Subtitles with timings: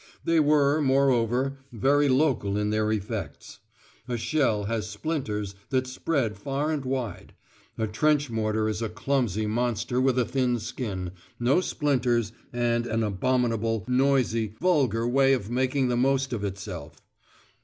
[0.25, 3.59] They were, moreover, very local in their effects.
[4.07, 7.35] A shell has splinters that spread far and wide;
[7.77, 13.03] a trench mortar is a clumsy monster with a thin skin, no splinters, and an
[13.03, 17.03] abominable, noisy, vulgar way of making the most of itself.